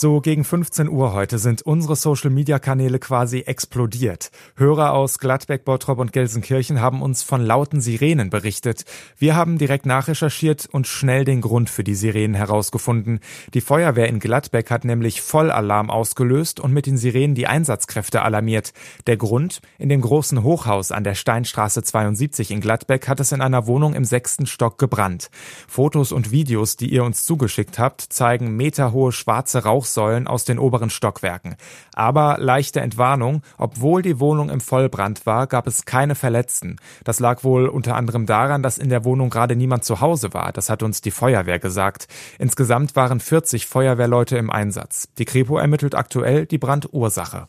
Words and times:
So 0.00 0.20
gegen 0.20 0.44
15 0.44 0.88
Uhr 0.88 1.12
heute 1.12 1.40
sind 1.40 1.62
unsere 1.62 1.96
Social-Media-Kanäle 1.96 3.00
quasi 3.00 3.40
explodiert. 3.40 4.30
Hörer 4.54 4.92
aus 4.92 5.18
Gladbeck, 5.18 5.64
Bottrop 5.64 5.98
und 5.98 6.12
Gelsenkirchen 6.12 6.80
haben 6.80 7.02
uns 7.02 7.24
von 7.24 7.44
lauten 7.44 7.80
Sirenen 7.80 8.30
berichtet. 8.30 8.84
Wir 9.16 9.34
haben 9.34 9.58
direkt 9.58 9.86
nachrecherchiert 9.86 10.68
und 10.70 10.86
schnell 10.86 11.24
den 11.24 11.40
Grund 11.40 11.68
für 11.68 11.82
die 11.82 11.96
Sirenen 11.96 12.36
herausgefunden. 12.36 13.18
Die 13.54 13.60
Feuerwehr 13.60 14.06
in 14.06 14.20
Gladbeck 14.20 14.70
hat 14.70 14.84
nämlich 14.84 15.20
Vollalarm 15.20 15.90
ausgelöst 15.90 16.60
und 16.60 16.72
mit 16.72 16.86
den 16.86 16.96
Sirenen 16.96 17.34
die 17.34 17.48
Einsatzkräfte 17.48 18.22
alarmiert. 18.22 18.74
Der 19.08 19.16
Grund? 19.16 19.60
In 19.80 19.88
dem 19.88 20.02
großen 20.02 20.44
Hochhaus 20.44 20.92
an 20.92 21.02
der 21.02 21.16
Steinstraße 21.16 21.82
72 21.82 22.52
in 22.52 22.60
Gladbeck 22.60 23.08
hat 23.08 23.18
es 23.18 23.32
in 23.32 23.40
einer 23.40 23.66
Wohnung 23.66 23.94
im 23.94 24.04
sechsten 24.04 24.46
Stock 24.46 24.78
gebrannt. 24.78 25.28
Fotos 25.66 26.12
und 26.12 26.30
Videos, 26.30 26.76
die 26.76 26.88
ihr 26.88 27.02
uns 27.02 27.24
zugeschickt 27.24 27.80
habt, 27.80 28.02
zeigen 28.02 28.54
meterhohe 28.54 29.10
schwarze 29.10 29.64
Rauch 29.64 29.87
Rauchsäulen 29.88 30.26
aus 30.26 30.44
den 30.44 30.58
oberen 30.58 30.90
Stockwerken. 30.90 31.56
Aber 31.94 32.36
leichte 32.38 32.80
Entwarnung, 32.80 33.42
obwohl 33.56 34.02
die 34.02 34.20
Wohnung 34.20 34.50
im 34.50 34.60
Vollbrand 34.60 35.26
war, 35.26 35.46
gab 35.46 35.66
es 35.66 35.84
keine 35.84 36.14
Verletzten. 36.14 36.76
Das 37.04 37.20
lag 37.20 37.44
wohl 37.44 37.68
unter 37.68 37.96
anderem 37.96 38.26
daran, 38.26 38.62
dass 38.62 38.78
in 38.78 38.90
der 38.90 39.04
Wohnung 39.04 39.30
gerade 39.30 39.56
niemand 39.56 39.84
zu 39.84 40.00
Hause 40.00 40.34
war. 40.34 40.52
Das 40.52 40.70
hat 40.70 40.82
uns 40.82 41.00
die 41.00 41.10
Feuerwehr 41.10 41.58
gesagt. 41.58 42.06
Insgesamt 42.38 42.96
waren 42.96 43.20
40 43.20 43.66
Feuerwehrleute 43.66 44.36
im 44.36 44.50
Einsatz. 44.50 45.08
Die 45.18 45.24
Kripo 45.24 45.58
ermittelt 45.58 45.94
aktuell 45.94 46.46
die 46.46 46.58
Brandursache. 46.58 47.46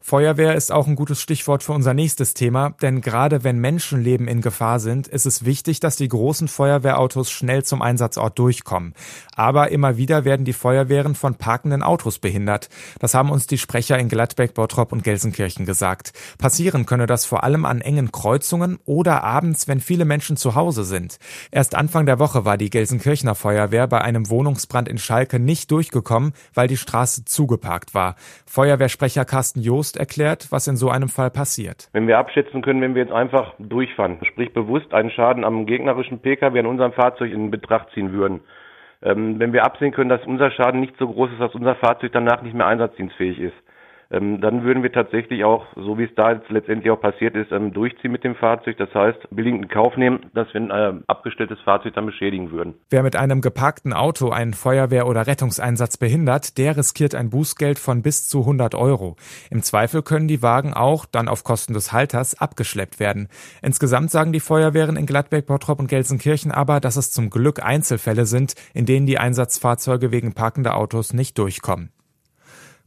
Feuerwehr 0.00 0.54
ist 0.54 0.72
auch 0.72 0.86
ein 0.86 0.94
gutes 0.94 1.20
Stichwort 1.20 1.62
für 1.62 1.72
unser 1.72 1.92
nächstes 1.92 2.32
Thema, 2.32 2.70
denn 2.80 3.00
gerade 3.00 3.44
wenn 3.44 3.58
Menschenleben 3.58 4.28
in 4.28 4.40
Gefahr 4.40 4.78
sind, 4.80 5.08
ist 5.08 5.26
es 5.26 5.44
wichtig, 5.44 5.80
dass 5.80 5.96
die 5.96 6.08
großen 6.08 6.48
Feuerwehrautos 6.48 7.30
schnell 7.30 7.64
zum 7.64 7.82
Einsatzort 7.82 8.38
durchkommen. 8.38 8.94
Aber 9.34 9.70
immer 9.70 9.96
wieder 9.96 10.24
werden 10.24 10.46
die 10.46 10.52
Feuerwehren 10.52 11.14
von 11.14 11.34
parkenden 11.34 11.82
Autos 11.82 12.20
behindert. 12.20 12.70
Das 13.00 13.12
haben 13.12 13.30
uns 13.30 13.46
die 13.48 13.58
Sprecher 13.58 13.98
in 13.98 14.08
Gladbeck, 14.08 14.54
Bottrop 14.54 14.92
und 14.92 15.04
Gelsenkirchen 15.04 15.66
gesagt. 15.66 16.12
Passieren 16.38 16.86
könne 16.86 17.06
das 17.06 17.26
vor 17.26 17.44
allem 17.44 17.64
an 17.64 17.80
engen 17.80 18.10
Kreuzungen 18.10 18.78
oder 18.84 19.24
abends, 19.24 19.68
wenn 19.68 19.80
viele 19.80 20.04
Menschen 20.04 20.36
zu 20.36 20.54
Hause 20.54 20.84
sind. 20.84 21.18
Erst 21.50 21.74
Anfang 21.74 22.06
der 22.06 22.18
Woche 22.18 22.44
war 22.44 22.56
die 22.56 22.70
Gelsenkirchener 22.70 23.34
Feuerwehr 23.34 23.86
bei 23.88 24.00
einem 24.00 24.30
Wohnungsbrand 24.30 24.88
in 24.88 24.98
Schalke 24.98 25.38
nicht 25.38 25.70
durchgekommen, 25.70 26.32
weil 26.54 26.68
die 26.68 26.76
Straße 26.76 27.24
zugeparkt 27.24 27.94
war. 27.94 28.14
Feuerwehrsprecher 28.46 29.24
Carsten 29.24 29.60
Joost 29.60 29.97
erklärt, 29.98 30.48
was 30.50 30.66
in 30.66 30.76
so 30.76 30.88
einem 30.88 31.08
Fall 31.08 31.30
passiert. 31.30 31.88
Wenn 31.92 32.06
wir 32.06 32.18
abschätzen 32.18 32.62
können, 32.62 32.80
wenn 32.80 32.94
wir 32.94 33.02
jetzt 33.02 33.12
einfach 33.12 33.54
durchfahren, 33.58 34.18
sprich 34.24 34.52
bewusst 34.52 34.94
einen 34.94 35.10
Schaden 35.10 35.44
am 35.44 35.66
gegnerischen 35.66 36.20
Pkw 36.20 36.58
an 36.58 36.66
unserem 36.66 36.92
Fahrzeug 36.92 37.32
in 37.32 37.50
Betracht 37.50 37.88
ziehen 37.94 38.12
würden, 38.12 38.40
ähm, 39.02 39.38
wenn 39.38 39.52
wir 39.52 39.64
absehen 39.64 39.92
können, 39.92 40.10
dass 40.10 40.24
unser 40.26 40.50
Schaden 40.50 40.80
nicht 40.80 40.96
so 40.98 41.08
groß 41.08 41.32
ist, 41.32 41.40
dass 41.40 41.54
unser 41.54 41.74
Fahrzeug 41.76 42.12
danach 42.12 42.42
nicht 42.42 42.54
mehr 42.54 42.66
einsatzdienstfähig 42.66 43.38
ist, 43.38 43.56
ähm, 44.10 44.40
dann 44.40 44.64
würden 44.64 44.82
wir 44.82 44.90
tatsächlich 44.90 45.44
auch, 45.44 45.66
so 45.76 45.98
wie 45.98 46.04
es 46.04 46.14
da 46.16 46.32
jetzt 46.32 46.48
letztendlich 46.48 46.90
auch 46.90 47.00
passiert 47.00 47.36
ist, 47.36 47.52
ähm, 47.52 47.72
durchziehen 47.74 48.10
mit 48.10 48.24
dem 48.24 48.34
Fahrzeug. 48.34 48.76
Das 48.78 48.92
heißt, 48.94 49.18
billigend 49.30 49.64
in 49.64 49.68
Kauf 49.68 49.96
nehmen, 49.96 50.20
dass 50.34 50.52
wir 50.54 50.60
ein 50.62 50.70
äh, 50.70 51.00
abgestelltes 51.06 51.60
Fahrzeug 51.60 51.94
dann 51.94 52.06
beschädigen 52.06 52.50
würden. 52.50 52.74
Wer 52.88 53.02
mit 53.02 53.16
einem 53.16 53.42
geparkten 53.42 53.92
Auto 53.92 54.30
einen 54.30 54.54
Feuerwehr- 54.54 55.06
oder 55.06 55.26
Rettungseinsatz 55.26 55.98
behindert, 55.98 56.56
der 56.56 56.76
riskiert 56.76 57.14
ein 57.14 57.28
Bußgeld 57.28 57.78
von 57.78 58.02
bis 58.02 58.28
zu 58.28 58.40
100 58.40 58.74
Euro. 58.74 59.16
Im 59.50 59.62
Zweifel 59.62 60.02
können 60.02 60.28
die 60.28 60.42
Wagen 60.42 60.72
auch, 60.72 61.04
dann 61.04 61.28
auf 61.28 61.44
Kosten 61.44 61.74
des 61.74 61.92
Halters, 61.92 62.40
abgeschleppt 62.40 63.00
werden. 63.00 63.28
Insgesamt 63.60 64.10
sagen 64.10 64.32
die 64.32 64.40
Feuerwehren 64.40 64.96
in 64.96 65.04
Gladbeck, 65.04 65.46
Bottrop 65.46 65.80
und 65.80 65.88
Gelsenkirchen 65.88 66.50
aber, 66.50 66.80
dass 66.80 66.96
es 66.96 67.10
zum 67.10 67.28
Glück 67.28 67.62
Einzelfälle 67.62 68.24
sind, 68.24 68.54
in 68.72 68.86
denen 68.86 69.06
die 69.06 69.18
Einsatzfahrzeuge 69.18 70.12
wegen 70.12 70.32
parkender 70.32 70.76
Autos 70.76 71.12
nicht 71.12 71.36
durchkommen. 71.38 71.90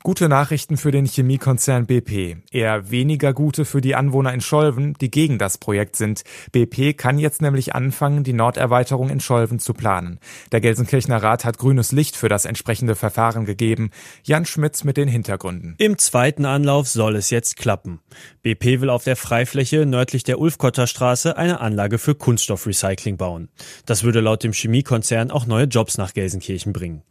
Gute 0.04 0.30
Nachrichten 0.30 0.78
für 0.78 0.90
den 0.90 1.06
Chemiekonzern 1.06 1.86
BP, 1.86 2.38
eher 2.50 2.90
weniger 2.90 3.36
gute 3.36 3.66
für 3.66 3.82
die 3.82 3.94
Anwohner 3.94 4.34
in 4.34 4.42
Scholven, 4.42 4.96
die 5.00 5.12
gegen 5.12 5.38
das 5.38 5.60
Projekt 5.60 5.96
sind. 5.96 6.24
BP 6.52 6.98
kann 6.98 7.20
jetzt 7.20 7.40
nämlich 7.40 7.76
anfangen, 7.76 8.24
die 8.24 8.34
Norderweiterung 8.34 9.12
in 9.12 9.20
Scholven 9.20 9.60
zu 9.60 9.76
planen. 9.76 10.18
Der 10.52 10.60
Gelsenkirchener 10.60 11.22
Rat 11.22 11.46
hat 11.46 11.60
grünes 11.60 11.92
Licht 11.92 12.16
für 12.16 12.30
das 12.30 12.46
entsprechende 12.46 12.96
Verfahren 12.96 13.46
gegeben. 13.46 13.92
Jan 14.24 14.46
Schmitz 14.46 14.84
mit 14.84 14.98
den 14.98 15.08
Hintergründen. 15.08 15.76
Im 15.78 16.00
zweiten 16.00 16.46
Anlauf 16.46 16.88
soll 16.88 17.16
es 17.16 17.30
jetzt 17.30 17.56
klappen. 17.56 18.00
BP 18.42 18.82
will 18.82 18.90
auf 18.90 19.04
der 19.04 19.16
Freifläche 19.16 19.86
nördlich 19.86 20.24
der 20.24 20.40
Ulfkotter 20.40 20.88
Straße 20.88 21.38
eine 21.38 21.60
Anlage 21.60 22.00
für 22.00 22.16
Kunststoffrecycling 22.16 23.18
bauen. 23.18 23.50
Das 23.86 24.02
würde 24.02 24.20
laut 24.20 24.44
dem 24.44 24.54
Chemiekonzern 24.54 25.30
auch 25.30 25.46
neue 25.46 25.66
Jobs 25.66 26.00
nach 26.00 26.16
Gelsenkirchen 26.16 26.74
bringen. 26.74 27.04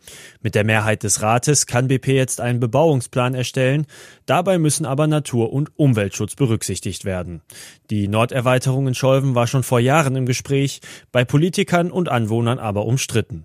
Mit 0.42 0.56
der 0.56 0.64
Mehrheit 0.64 1.04
des 1.04 1.22
Rates 1.22 1.66
kann 1.66 1.86
BP 1.86 2.08
jetzt 2.08 2.40
einen 2.40 2.58
Bebau 2.58 2.79
Bebauungsplan 2.80 3.34
erstellen. 3.34 3.86
Dabei 4.24 4.58
müssen 4.58 4.86
aber 4.86 5.06
Natur- 5.06 5.52
und 5.52 5.70
Umweltschutz 5.76 6.34
berücksichtigt 6.34 7.04
werden. 7.04 7.42
Die 7.90 8.08
Norderweiterung 8.08 8.88
in 8.88 8.94
Scholven 8.94 9.34
war 9.34 9.46
schon 9.46 9.62
vor 9.62 9.80
Jahren 9.80 10.16
im 10.16 10.24
Gespräch, 10.24 10.80
bei 11.12 11.26
Politikern 11.26 11.90
und 11.90 12.08
Anwohnern 12.08 12.58
aber 12.58 12.86
umstritten. 12.86 13.44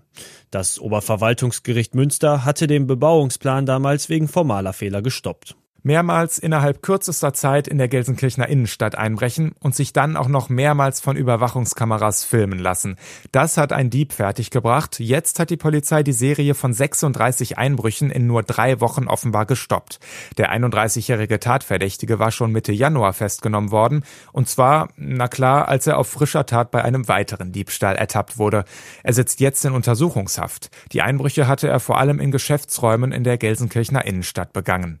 Das 0.50 0.78
Oberverwaltungsgericht 0.78 1.94
Münster 1.94 2.46
hatte 2.46 2.66
den 2.66 2.86
Bebauungsplan 2.86 3.66
damals 3.66 4.08
wegen 4.08 4.26
formaler 4.26 4.72
Fehler 4.72 5.02
gestoppt 5.02 5.54
mehrmals 5.86 6.38
innerhalb 6.38 6.82
kürzester 6.82 7.32
Zeit 7.32 7.68
in 7.68 7.78
der 7.78 7.86
Gelsenkirchener 7.86 8.48
Innenstadt 8.48 8.98
einbrechen 8.98 9.54
und 9.60 9.76
sich 9.76 9.92
dann 9.92 10.16
auch 10.16 10.26
noch 10.26 10.48
mehrmals 10.48 11.00
von 11.00 11.16
Überwachungskameras 11.16 12.24
filmen 12.24 12.58
lassen. 12.58 12.96
Das 13.30 13.56
hat 13.56 13.72
ein 13.72 13.88
Dieb 13.88 14.12
fertiggebracht. 14.12 14.98
Jetzt 14.98 15.38
hat 15.38 15.48
die 15.48 15.56
Polizei 15.56 16.02
die 16.02 16.12
Serie 16.12 16.54
von 16.54 16.72
36 16.72 17.56
Einbrüchen 17.56 18.10
in 18.10 18.26
nur 18.26 18.42
drei 18.42 18.80
Wochen 18.80 19.06
offenbar 19.06 19.46
gestoppt. 19.46 20.00
Der 20.38 20.52
31-jährige 20.52 21.38
Tatverdächtige 21.38 22.18
war 22.18 22.32
schon 22.32 22.50
Mitte 22.50 22.72
Januar 22.72 23.12
festgenommen 23.12 23.70
worden. 23.70 24.02
Und 24.32 24.48
zwar, 24.48 24.88
na 24.96 25.28
klar, 25.28 25.68
als 25.68 25.86
er 25.86 25.98
auf 25.98 26.08
frischer 26.08 26.46
Tat 26.46 26.72
bei 26.72 26.82
einem 26.82 27.06
weiteren 27.06 27.52
Diebstahl 27.52 27.94
ertappt 27.94 28.38
wurde. 28.38 28.64
Er 29.04 29.12
sitzt 29.12 29.38
jetzt 29.38 29.64
in 29.64 29.72
Untersuchungshaft. 29.72 30.68
Die 30.90 31.02
Einbrüche 31.02 31.46
hatte 31.46 31.68
er 31.68 31.78
vor 31.78 31.98
allem 31.98 32.18
in 32.18 32.32
Geschäftsräumen 32.32 33.12
in 33.12 33.22
der 33.22 33.38
Gelsenkirchener 33.38 34.04
Innenstadt 34.04 34.52
begangen. 34.52 35.00